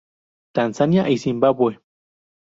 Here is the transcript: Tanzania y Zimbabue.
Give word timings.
Tanzania 0.55 1.07
y 1.11 1.19
Zimbabue. 1.19 1.79